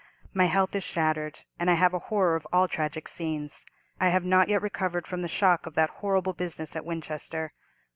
[0.33, 3.67] My health is shattered, and I have a horror of all tragic scenes.
[3.99, 7.51] I have not yet recovered from the shock of that horrible business at Winchester.